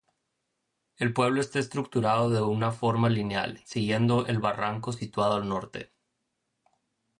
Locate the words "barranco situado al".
4.39-5.47